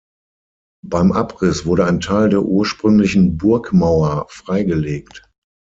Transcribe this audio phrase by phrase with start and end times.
[0.83, 5.29] Beim Abriss wurde ein Teil der ursprünglichen Burgmauer freigelegt.